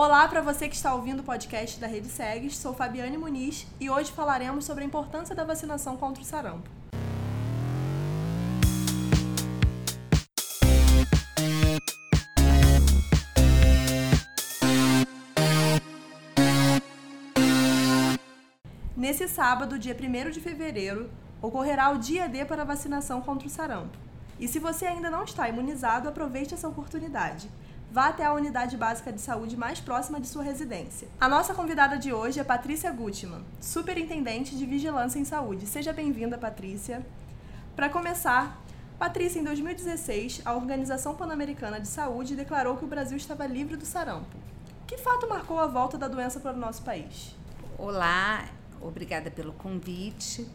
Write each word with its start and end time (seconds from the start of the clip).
Olá 0.00 0.28
para 0.28 0.40
você 0.40 0.68
que 0.68 0.76
está 0.76 0.94
ouvindo 0.94 1.22
o 1.22 1.24
podcast 1.24 1.80
da 1.80 1.88
Rede 1.88 2.06
Segues, 2.06 2.56
sou 2.56 2.72
Fabiane 2.72 3.18
Muniz 3.18 3.66
e 3.80 3.90
hoje 3.90 4.12
falaremos 4.12 4.64
sobre 4.64 4.84
a 4.84 4.86
importância 4.86 5.34
da 5.34 5.42
vacinação 5.42 5.96
contra 5.96 6.22
o 6.22 6.24
sarampo. 6.24 6.70
Nesse 18.96 19.26
sábado, 19.26 19.80
dia 19.80 19.96
1 20.00 20.30
de 20.30 20.40
fevereiro, 20.40 21.10
ocorrerá 21.42 21.90
o 21.90 21.98
dia 21.98 22.28
D 22.28 22.44
para 22.44 22.62
a 22.62 22.64
vacinação 22.64 23.20
contra 23.20 23.48
o 23.48 23.50
sarampo. 23.50 23.98
E 24.38 24.46
se 24.46 24.60
você 24.60 24.86
ainda 24.86 25.10
não 25.10 25.24
está 25.24 25.48
imunizado, 25.48 26.08
aproveite 26.08 26.54
essa 26.54 26.68
oportunidade 26.68 27.50
vá 27.90 28.08
até 28.08 28.24
a 28.24 28.32
unidade 28.32 28.76
básica 28.76 29.12
de 29.12 29.20
saúde 29.20 29.56
mais 29.56 29.80
próxima 29.80 30.20
de 30.20 30.28
sua 30.28 30.42
residência. 30.42 31.08
A 31.20 31.28
nossa 31.28 31.54
convidada 31.54 31.96
de 31.96 32.12
hoje 32.12 32.38
é 32.38 32.44
Patrícia 32.44 32.92
Gutmann, 32.92 33.42
superintendente 33.60 34.56
de 34.56 34.66
Vigilância 34.66 35.18
em 35.18 35.24
Saúde. 35.24 35.66
Seja 35.66 35.92
bem-vinda, 35.92 36.36
Patrícia. 36.36 37.04
Para 37.74 37.88
começar, 37.88 38.62
Patrícia, 38.98 39.40
em 39.40 39.44
2016, 39.44 40.42
a 40.44 40.54
Organização 40.54 41.14
Pan-Americana 41.14 41.80
de 41.80 41.88
Saúde 41.88 42.36
declarou 42.36 42.76
que 42.76 42.84
o 42.84 42.88
Brasil 42.88 43.16
estava 43.16 43.46
livre 43.46 43.76
do 43.76 43.86
sarampo. 43.86 44.36
Que 44.86 44.98
fato 44.98 45.28
marcou 45.28 45.58
a 45.58 45.66
volta 45.66 45.96
da 45.96 46.08
doença 46.08 46.40
para 46.40 46.54
o 46.54 46.58
nosso 46.58 46.82
país? 46.82 47.34
Olá, 47.78 48.48
obrigada 48.80 49.30
pelo 49.30 49.52
convite. 49.52 50.46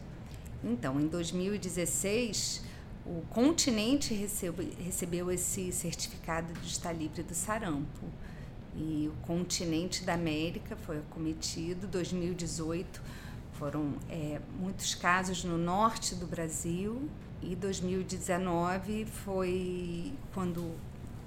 Então, 0.62 1.00
em 1.00 1.06
2016, 1.06 2.62
o 3.06 3.22
continente 3.28 4.14
recebe, 4.14 4.72
recebeu 4.82 5.30
esse 5.30 5.70
certificado 5.72 6.52
de 6.54 6.68
estar 6.68 6.92
livre 6.92 7.22
do 7.22 7.34
sarampo. 7.34 8.06
E 8.76 9.08
o 9.12 9.26
continente 9.26 10.04
da 10.04 10.14
América 10.14 10.74
foi 10.74 10.98
acometido. 10.98 11.86
2018 11.86 13.02
foram 13.52 13.94
é, 14.08 14.40
muitos 14.58 14.94
casos 14.94 15.44
no 15.44 15.56
norte 15.56 16.14
do 16.14 16.26
Brasil 16.26 17.08
e 17.42 17.54
2019 17.54 19.04
foi 19.04 20.12
quando 20.32 20.74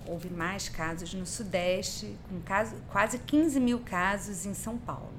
houve 0.06 0.30
mais 0.30 0.68
casos 0.68 1.14
no 1.14 1.26
Sudeste, 1.26 2.18
com 2.30 2.42
caso, 2.42 2.76
quase 2.92 3.20
15 3.20 3.60
mil 3.60 3.80
casos 3.80 4.46
em 4.46 4.54
São 4.54 4.78
Paulo. 4.78 5.14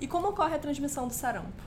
E 0.00 0.06
como 0.06 0.28
ocorre 0.28 0.56
a 0.56 0.58
transmissão 0.58 1.06
do 1.06 1.14
sarampo? 1.14 1.65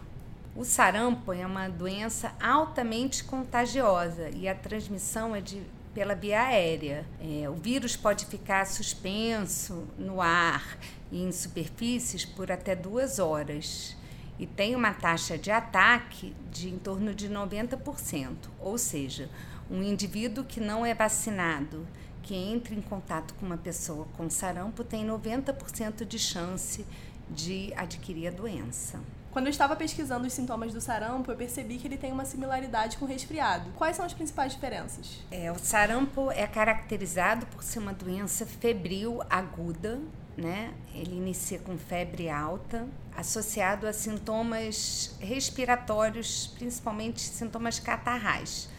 O 0.59 0.65
sarampo 0.65 1.31
é 1.31 1.45
uma 1.45 1.69
doença 1.69 2.35
altamente 2.37 3.23
contagiosa 3.23 4.29
e 4.31 4.45
a 4.45 4.53
transmissão 4.53 5.33
é 5.33 5.39
de, 5.39 5.63
pela 5.93 6.13
via 6.13 6.41
aérea. 6.41 7.05
É, 7.21 7.49
o 7.49 7.53
vírus 7.53 7.95
pode 7.95 8.25
ficar 8.25 8.67
suspenso 8.67 9.87
no 9.97 10.19
ar 10.19 10.77
e 11.13 11.23
em 11.23 11.31
superfícies 11.31 12.25
por 12.25 12.51
até 12.51 12.75
duas 12.75 13.19
horas 13.19 13.95
e 14.37 14.45
tem 14.45 14.75
uma 14.75 14.93
taxa 14.93 15.37
de 15.37 15.49
ataque 15.49 16.35
de 16.51 16.67
em 16.67 16.77
torno 16.77 17.15
de 17.15 17.29
90%, 17.29 18.35
ou 18.59 18.77
seja, 18.77 19.29
um 19.71 19.81
indivíduo 19.81 20.43
que 20.43 20.59
não 20.59 20.85
é 20.85 20.93
vacinado, 20.93 21.87
que 22.21 22.35
entra 22.35 22.75
em 22.75 22.81
contato 22.81 23.33
com 23.35 23.45
uma 23.45 23.57
pessoa 23.57 24.09
com 24.17 24.29
sarampo, 24.29 24.83
tem 24.83 25.07
90% 25.07 26.03
de 26.03 26.19
chance 26.19 26.85
de 27.29 27.73
adquirir 27.77 28.27
a 28.27 28.31
doença. 28.31 28.99
Quando 29.31 29.45
eu 29.45 29.51
estava 29.51 29.75
pesquisando 29.75 30.25
os 30.25 30.33
sintomas 30.33 30.73
do 30.73 30.81
sarampo, 30.81 31.31
eu 31.31 31.35
percebi 31.35 31.77
que 31.77 31.87
ele 31.87 31.97
tem 31.97 32.11
uma 32.11 32.25
similaridade 32.25 32.97
com 32.97 33.05
o 33.05 33.07
resfriado. 33.07 33.69
Quais 33.77 33.95
são 33.95 34.05
as 34.05 34.13
principais 34.13 34.53
diferenças? 34.53 35.19
É, 35.29 35.51
o 35.51 35.59
sarampo 35.59 36.31
é 36.31 36.47
caracterizado 36.47 37.45
por 37.47 37.63
ser 37.63 37.79
uma 37.79 37.93
doença 37.93 38.45
febril 38.45 39.21
aguda, 39.29 39.99
né? 40.35 40.73
Ele 40.95 41.15
inicia 41.15 41.59
com 41.59 41.77
febre 41.77 42.29
alta, 42.29 42.87
associado 43.15 43.85
a 43.85 43.93
sintomas 43.93 45.15
respiratórios, 45.19 46.47
principalmente 46.57 47.21
sintomas 47.21 47.79
catarrais 47.79 48.69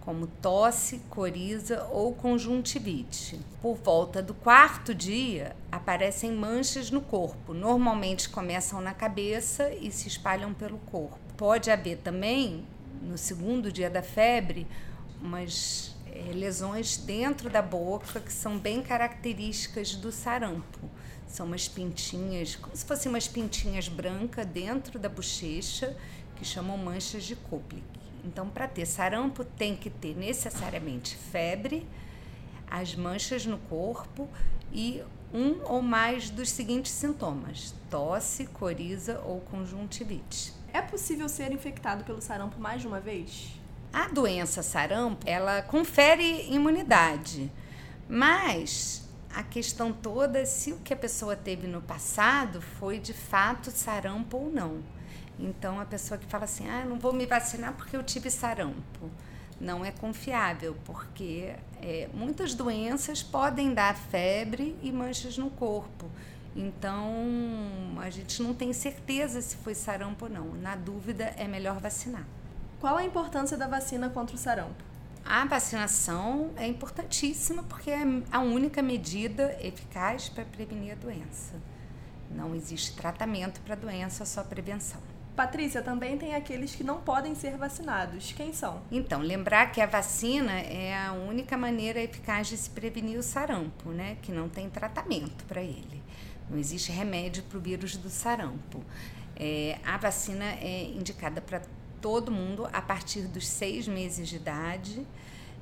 como 0.00 0.26
tosse, 0.26 0.98
coriza 1.10 1.84
ou 1.90 2.14
conjuntivite. 2.14 3.38
Por 3.60 3.76
volta 3.76 4.22
do 4.22 4.32
quarto 4.32 4.94
dia, 4.94 5.54
aparecem 5.70 6.32
manchas 6.32 6.90
no 6.90 7.00
corpo. 7.00 7.52
Normalmente 7.52 8.28
começam 8.28 8.80
na 8.80 8.94
cabeça 8.94 9.72
e 9.74 9.90
se 9.90 10.08
espalham 10.08 10.54
pelo 10.54 10.78
corpo. 10.78 11.18
Pode 11.36 11.70
haver 11.70 11.98
também, 11.98 12.64
no 13.02 13.18
segundo 13.18 13.70
dia 13.70 13.90
da 13.90 14.02
febre, 14.02 14.66
umas 15.20 15.94
é, 16.06 16.32
lesões 16.32 16.96
dentro 16.96 17.50
da 17.50 17.62
boca 17.62 18.20
que 18.20 18.32
são 18.32 18.58
bem 18.58 18.82
características 18.82 19.94
do 19.94 20.10
sarampo. 20.10 20.90
São 21.28 21.46
umas 21.46 21.68
pintinhas, 21.68 22.56
como 22.56 22.74
se 22.74 22.84
fossem 22.84 23.10
umas 23.10 23.28
pintinhas 23.28 23.86
brancas 23.88 24.44
dentro 24.46 24.98
da 24.98 25.08
bochecha, 25.08 25.96
que 26.36 26.44
chamam 26.44 26.76
manchas 26.76 27.22
de 27.24 27.36
Koplik. 27.36 28.09
Então, 28.24 28.48
para 28.48 28.68
ter 28.68 28.86
sarampo, 28.86 29.44
tem 29.44 29.76
que 29.76 29.90
ter 29.90 30.16
necessariamente 30.16 31.16
febre, 31.16 31.86
as 32.70 32.94
manchas 32.94 33.44
no 33.46 33.58
corpo 33.58 34.28
e 34.72 35.02
um 35.32 35.62
ou 35.64 35.82
mais 35.82 36.30
dos 36.30 36.50
seguintes 36.50 36.92
sintomas: 36.92 37.74
tosse, 37.90 38.46
coriza 38.46 39.20
ou 39.24 39.40
conjuntivite. 39.40 40.52
É 40.72 40.80
possível 40.80 41.28
ser 41.28 41.52
infectado 41.52 42.04
pelo 42.04 42.20
sarampo 42.20 42.60
mais 42.60 42.80
de 42.80 42.86
uma 42.86 43.00
vez? 43.00 43.50
A 43.92 44.06
doença 44.06 44.62
sarampo, 44.62 45.28
ela 45.28 45.62
confere 45.62 46.46
imunidade, 46.48 47.50
mas 48.08 49.09
a 49.34 49.42
questão 49.42 49.92
toda 49.92 50.40
é 50.40 50.44
se 50.44 50.72
o 50.72 50.78
que 50.78 50.92
a 50.92 50.96
pessoa 50.96 51.36
teve 51.36 51.66
no 51.66 51.80
passado 51.80 52.60
foi 52.60 52.98
de 52.98 53.12
fato 53.12 53.70
sarampo 53.70 54.36
ou 54.36 54.50
não. 54.50 54.82
Então, 55.38 55.80
a 55.80 55.84
pessoa 55.84 56.18
que 56.18 56.26
fala 56.26 56.44
assim, 56.44 56.68
ah, 56.68 56.84
não 56.84 56.98
vou 56.98 57.12
me 57.12 57.24
vacinar 57.24 57.72
porque 57.74 57.96
eu 57.96 58.02
tive 58.02 58.30
sarampo, 58.30 59.10
não 59.58 59.84
é 59.84 59.90
confiável, 59.90 60.76
porque 60.84 61.54
é, 61.80 62.08
muitas 62.12 62.54
doenças 62.54 63.22
podem 63.22 63.72
dar 63.72 63.96
febre 63.96 64.76
e 64.82 64.92
manchas 64.92 65.38
no 65.38 65.50
corpo. 65.50 66.10
Então, 66.54 67.04
a 67.98 68.10
gente 68.10 68.42
não 68.42 68.52
tem 68.52 68.72
certeza 68.72 69.40
se 69.40 69.56
foi 69.56 69.74
sarampo 69.74 70.26
ou 70.26 70.30
não. 70.30 70.52
Na 70.54 70.76
dúvida, 70.76 71.32
é 71.36 71.46
melhor 71.46 71.78
vacinar. 71.78 72.26
Qual 72.80 72.96
a 72.96 73.04
importância 73.04 73.56
da 73.56 73.68
vacina 73.68 74.10
contra 74.10 74.34
o 74.34 74.38
sarampo? 74.38 74.89
A 75.24 75.44
vacinação 75.44 76.50
é 76.56 76.66
importantíssima 76.66 77.62
porque 77.62 77.90
é 77.90 78.02
a 78.30 78.40
única 78.40 78.82
medida 78.82 79.56
eficaz 79.60 80.28
para 80.28 80.44
prevenir 80.44 80.92
a 80.92 80.96
doença. 80.96 81.54
Não 82.30 82.54
existe 82.54 82.94
tratamento 82.96 83.60
para 83.60 83.74
a 83.74 83.78
doença, 83.78 84.24
só 84.24 84.42
prevenção. 84.42 85.00
Patrícia, 85.36 85.80
também 85.80 86.18
tem 86.18 86.34
aqueles 86.34 86.74
que 86.74 86.84
não 86.84 87.00
podem 87.00 87.34
ser 87.34 87.56
vacinados. 87.56 88.32
Quem 88.32 88.52
são? 88.52 88.82
Então, 88.90 89.20
lembrar 89.20 89.72
que 89.72 89.80
a 89.80 89.86
vacina 89.86 90.52
é 90.52 90.96
a 90.96 91.12
única 91.12 91.56
maneira 91.56 92.00
eficaz 92.00 92.48
de 92.48 92.56
se 92.56 92.68
prevenir 92.68 93.18
o 93.18 93.22
sarampo, 93.22 93.90
né? 93.90 94.16
Que 94.22 94.32
não 94.32 94.48
tem 94.48 94.68
tratamento 94.68 95.44
para 95.44 95.62
ele. 95.62 96.02
Não 96.48 96.58
existe 96.58 96.92
remédio 96.92 97.42
para 97.44 97.58
o 97.58 97.60
vírus 97.60 97.96
do 97.96 98.10
sarampo. 98.10 98.84
É, 99.36 99.78
a 99.84 99.96
vacina 99.96 100.44
é 100.44 100.84
indicada 100.84 101.40
para 101.40 101.62
todo 102.00 102.30
mundo 102.30 102.68
a 102.72 102.80
partir 102.80 103.22
dos 103.22 103.46
seis 103.46 103.86
meses 103.86 104.28
de 104.28 104.36
idade 104.36 105.06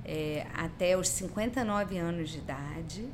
é, 0.04 0.46
até 0.54 0.96
os 0.96 1.08
59 1.08 1.98
anos 1.98 2.30
de 2.30 2.38
idade. 2.38 3.08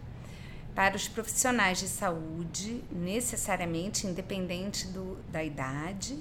Para 0.74 0.96
os 0.96 1.06
profissionais 1.06 1.78
de 1.78 1.86
saúde, 1.86 2.82
necessariamente, 2.90 4.06
independente 4.06 4.88
do, 4.88 5.16
da 5.30 5.42
idade 5.42 6.18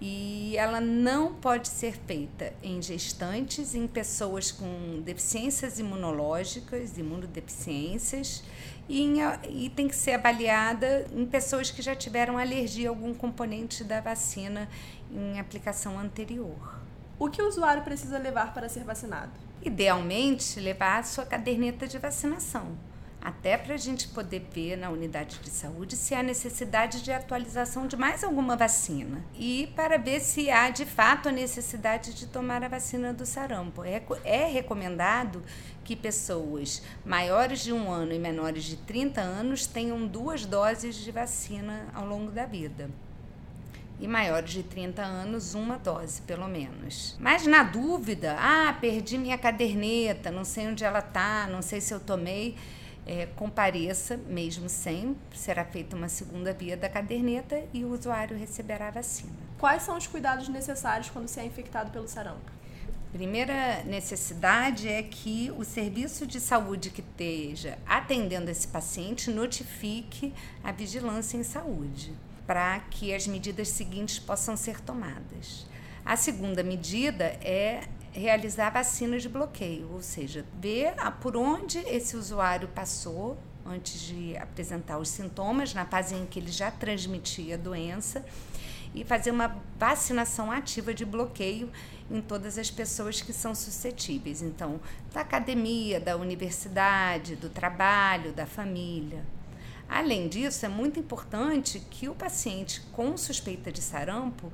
e 0.00 0.56
ela 0.56 0.80
não 0.80 1.32
pode 1.32 1.68
ser 1.68 1.96
feita 2.06 2.52
em 2.62 2.82
gestantes, 2.82 3.74
em 3.74 3.86
pessoas 3.86 4.52
com 4.52 5.00
deficiências 5.02 5.78
imunológicas, 5.78 6.98
imunodeficiências, 6.98 8.42
e, 8.88 9.02
em, 9.02 9.16
e 9.48 9.70
tem 9.70 9.88
que 9.88 9.96
ser 9.96 10.12
avaliada 10.12 11.06
em 11.12 11.24
pessoas 11.24 11.70
que 11.70 11.80
já 11.80 11.94
tiveram 11.94 12.36
alergia 12.36 12.88
a 12.88 12.90
algum 12.90 13.14
componente 13.14 13.82
da 13.82 14.00
vacina 14.00 14.68
em 15.10 15.40
aplicação 15.40 15.98
anterior. 15.98 16.78
O 17.18 17.30
que 17.30 17.40
o 17.40 17.48
usuário 17.48 17.82
precisa 17.82 18.18
levar 18.18 18.52
para 18.52 18.68
ser 18.68 18.84
vacinado? 18.84 19.32
Idealmente, 19.62 20.60
levar 20.60 20.98
a 20.98 21.02
sua 21.02 21.24
caderneta 21.24 21.88
de 21.88 21.98
vacinação 21.98 22.76
até 23.20 23.56
para 23.56 23.74
a 23.74 23.78
gente 23.78 24.08
poder 24.08 24.46
ver 24.52 24.76
na 24.76 24.90
unidade 24.90 25.38
de 25.40 25.50
saúde 25.50 25.96
se 25.96 26.14
há 26.14 26.22
necessidade 26.22 27.02
de 27.02 27.10
atualização 27.10 27.86
de 27.86 27.96
mais 27.96 28.22
alguma 28.22 28.56
vacina 28.56 29.24
e 29.34 29.72
para 29.74 29.98
ver 29.98 30.20
se 30.20 30.50
há 30.50 30.70
de 30.70 30.84
fato 30.84 31.28
a 31.28 31.32
necessidade 31.32 32.14
de 32.14 32.26
tomar 32.26 32.62
a 32.62 32.68
vacina 32.68 33.12
do 33.12 33.26
sarampo. 33.26 33.82
É, 33.84 34.02
é 34.24 34.46
recomendado 34.46 35.42
que 35.82 35.96
pessoas 35.96 36.82
maiores 37.04 37.60
de 37.60 37.72
um 37.72 37.90
ano 37.90 38.12
e 38.12 38.18
menores 38.18 38.64
de 38.64 38.76
30 38.76 39.20
anos 39.20 39.66
tenham 39.66 40.06
duas 40.06 40.46
doses 40.46 40.94
de 40.96 41.10
vacina 41.10 41.88
ao 41.94 42.06
longo 42.06 42.30
da 42.30 42.46
vida 42.46 42.88
e 43.98 44.06
maiores 44.06 44.50
de 44.50 44.62
30 44.62 45.02
anos, 45.02 45.54
uma 45.54 45.78
dose 45.78 46.20
pelo 46.22 46.46
menos. 46.46 47.16
Mas 47.18 47.46
na 47.46 47.62
dúvida, 47.62 48.36
ah, 48.38 48.76
perdi 48.80 49.16
minha 49.16 49.38
caderneta, 49.38 50.30
não 50.30 50.44
sei 50.44 50.68
onde 50.68 50.84
ela 50.84 50.98
está, 50.98 51.46
não 51.46 51.62
sei 51.62 51.80
se 51.80 51.94
eu 51.94 52.00
tomei 52.00 52.56
é, 53.06 53.26
compareça, 53.36 54.16
mesmo 54.16 54.68
sem, 54.68 55.16
será 55.32 55.64
feita 55.64 55.94
uma 55.94 56.08
segunda 56.08 56.52
via 56.52 56.76
da 56.76 56.88
caderneta 56.88 57.62
e 57.72 57.84
o 57.84 57.92
usuário 57.92 58.36
receberá 58.36 58.88
a 58.88 58.90
vacina. 58.90 59.32
Quais 59.58 59.82
são 59.82 59.96
os 59.96 60.06
cuidados 60.06 60.48
necessários 60.48 61.08
quando 61.08 61.28
se 61.28 61.38
é 61.38 61.44
infectado 61.44 61.90
pelo 61.90 62.08
sarampo? 62.08 62.56
Primeira 63.12 63.82
necessidade 63.84 64.88
é 64.88 65.02
que 65.02 65.50
o 65.56 65.64
serviço 65.64 66.26
de 66.26 66.40
saúde 66.40 66.90
que 66.90 67.00
esteja 67.00 67.78
atendendo 67.86 68.50
esse 68.50 68.66
paciente 68.66 69.30
notifique 69.30 70.34
a 70.62 70.72
vigilância 70.72 71.36
em 71.36 71.44
saúde, 71.44 72.12
para 72.46 72.80
que 72.90 73.14
as 73.14 73.26
medidas 73.26 73.68
seguintes 73.68 74.18
possam 74.18 74.56
ser 74.56 74.80
tomadas. 74.80 75.66
A 76.04 76.16
segunda 76.16 76.62
medida 76.62 77.24
é 77.40 77.84
realizar 78.16 78.70
vacinas 78.70 79.22
de 79.22 79.28
bloqueio, 79.28 79.90
ou 79.92 80.02
seja, 80.02 80.44
ver 80.58 80.94
por 81.20 81.36
onde 81.36 81.78
esse 81.80 82.16
usuário 82.16 82.68
passou 82.68 83.36
antes 83.64 84.00
de 84.00 84.36
apresentar 84.36 84.98
os 84.98 85.08
sintomas, 85.08 85.74
na 85.74 85.84
fase 85.84 86.14
em 86.14 86.24
que 86.24 86.38
ele 86.38 86.50
já 86.50 86.70
transmitia 86.70 87.54
a 87.54 87.58
doença, 87.58 88.24
e 88.94 89.04
fazer 89.04 89.30
uma 89.30 89.60
vacinação 89.78 90.50
ativa 90.50 90.94
de 90.94 91.04
bloqueio 91.04 91.70
em 92.10 92.22
todas 92.22 92.56
as 92.56 92.70
pessoas 92.70 93.20
que 93.20 93.32
são 93.32 93.54
suscetíveis. 93.54 94.40
Então, 94.40 94.80
da 95.12 95.20
academia, 95.20 96.00
da 96.00 96.16
universidade, 96.16 97.36
do 97.36 97.50
trabalho, 97.50 98.32
da 98.32 98.46
família. 98.46 99.22
Além 99.88 100.28
disso, 100.28 100.64
é 100.64 100.68
muito 100.68 100.98
importante 100.98 101.80
que 101.90 102.08
o 102.08 102.14
paciente 102.14 102.80
com 102.92 103.16
suspeita 103.16 103.70
de 103.70 103.82
sarampo 103.82 104.50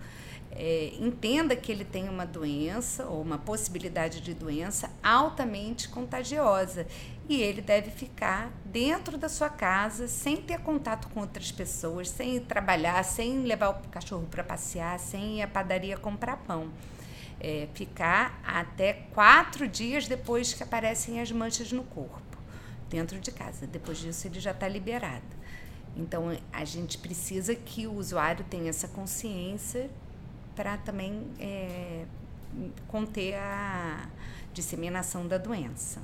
é, 0.55 0.93
entenda 1.01 1.57
que 1.57 1.73
ele 1.73 1.85
tem 1.85 2.09
uma 2.09 2.27
doença 2.27 3.07
ou 3.07 3.23
uma 3.23 3.39
possibilidade 3.39 4.21
de 4.21 4.35
doença 4.35 4.91
altamente 5.03 5.89
contagiosa 5.89 6.87
e 7.29 7.41
ele 7.41 7.63
deve 7.63 7.91
ficar 7.91 8.53
dentro 8.65 9.17
da 9.17 9.29
sua 9.29 9.49
casa 9.49 10.07
sem 10.07 10.37
ter 10.37 10.61
contato 10.61 11.09
com 11.09 11.21
outras 11.21 11.51
pessoas, 11.51 12.11
sem 12.11 12.39
trabalhar, 12.41 13.03
sem 13.03 13.43
levar 13.45 13.71
o 13.71 13.89
cachorro 13.89 14.27
para 14.31 14.45
passear, 14.45 14.99
sem 14.99 15.39
ir 15.39 15.43
à 15.43 15.49
padaria 15.49 15.97
comprar 15.97 16.37
pão. 16.37 16.71
É, 17.41 17.67
ficar 17.75 18.41
até 18.45 18.93
quatro 19.15 19.67
dias 19.67 20.07
depois 20.07 20.53
que 20.53 20.63
aparecem 20.63 21.21
as 21.21 21.33
manchas 21.33 21.73
no 21.73 21.83
corpo, 21.83 22.39
dentro 22.89 23.19
de 23.19 23.33
casa. 23.33 23.67
Depois 23.67 23.99
disso, 23.99 24.29
ele 24.29 24.39
já 24.39 24.53
está 24.53 24.69
liberado. 24.69 25.25
Então, 25.97 26.37
a 26.53 26.65
gente 26.65 26.99
precisa 26.99 27.55
que 27.55 27.87
o 27.87 27.95
usuário 27.95 28.45
tenha 28.49 28.71
essa 28.71 28.87
consciência 28.87 29.91
para 30.55 30.77
também 30.79 31.27
é, 31.39 32.05
conter 32.89 33.35
a 33.35 34.07
disseminação 34.53 35.27
da 35.27 35.39
doença. 35.39 36.01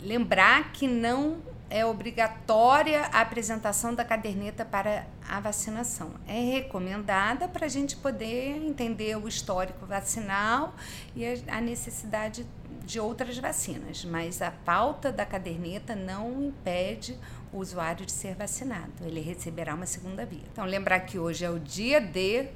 Lembrar 0.00 0.72
que 0.72 0.86
não 0.88 1.38
é 1.68 1.86
obrigatória 1.86 3.02
a 3.12 3.20
apresentação 3.20 3.94
da 3.94 4.04
caderneta 4.04 4.64
para 4.64 5.06
a 5.28 5.38
vacinação. 5.38 6.10
É 6.26 6.40
recomendada 6.40 7.46
para 7.46 7.66
a 7.66 7.68
gente 7.68 7.96
poder 7.96 8.56
entender 8.56 9.16
o 9.16 9.28
histórico 9.28 9.86
vacinal 9.86 10.74
e 11.14 11.24
a 11.46 11.60
necessidade 11.60 12.44
de 12.84 12.98
outras 12.98 13.38
vacinas, 13.38 14.04
mas 14.04 14.42
a 14.42 14.50
falta 14.50 15.12
da 15.12 15.24
caderneta 15.24 15.94
não 15.94 16.42
impede 16.42 17.16
o 17.52 17.58
usuário 17.58 18.04
de 18.04 18.10
ser 18.10 18.34
vacinado. 18.34 18.92
Ele 19.02 19.20
receberá 19.20 19.74
uma 19.74 19.86
segunda 19.86 20.26
via. 20.26 20.42
Então, 20.52 20.64
lembrar 20.64 21.00
que 21.00 21.18
hoje 21.18 21.44
é 21.44 21.50
o 21.50 21.58
dia 21.58 22.00
D 22.00 22.48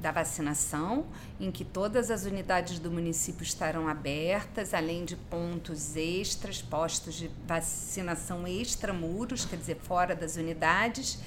da 0.00 0.10
vacinação, 0.10 1.06
em 1.40 1.50
que 1.50 1.64
todas 1.64 2.10
as 2.10 2.24
unidades 2.24 2.78
do 2.78 2.90
município 2.90 3.42
estarão 3.42 3.88
abertas, 3.88 4.74
além 4.74 5.04
de 5.04 5.16
pontos 5.16 5.96
extras, 5.96 6.60
postos 6.60 7.14
de 7.14 7.30
vacinação 7.46 8.46
extramuros, 8.46 9.44
quer 9.44 9.56
dizer, 9.56 9.76
fora 9.76 10.14
das 10.14 10.36
unidades, 10.36 11.18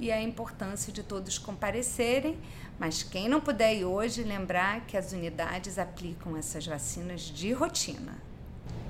e 0.00 0.10
a 0.10 0.20
importância 0.20 0.92
de 0.92 1.02
todos 1.02 1.38
comparecerem. 1.38 2.38
Mas 2.78 3.02
quem 3.02 3.28
não 3.28 3.40
puder 3.40 3.74
ir 3.74 3.84
hoje, 3.84 4.22
lembrar 4.22 4.86
que 4.86 4.96
as 4.96 5.12
unidades 5.12 5.78
aplicam 5.78 6.36
essas 6.36 6.66
vacinas 6.66 7.20
de 7.20 7.52
rotina. 7.52 8.16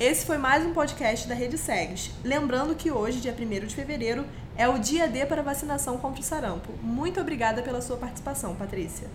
Esse 0.01 0.27
foi 0.27 0.39
mais 0.39 0.65
um 0.65 0.73
podcast 0.73 1.29
da 1.29 1.35
Rede 1.35 1.59
SEGS. 1.59 2.11
Lembrando 2.25 2.75
que 2.75 2.91
hoje, 2.91 3.21
dia 3.21 3.33
1 3.33 3.67
de 3.67 3.75
fevereiro, 3.75 4.25
é 4.57 4.69
o 4.69 4.79
dia 4.79 5.09
D 5.09 5.25
para 5.27 5.43
vacinação 5.43 5.99
contra 5.99 6.21
o 6.21 6.25
sarampo. 6.25 6.73
Muito 6.83 7.21
obrigada 7.21 7.63
pela 7.63 7.81
sua 7.81 7.97
participação, 7.97 8.55
Patrícia. 8.55 9.09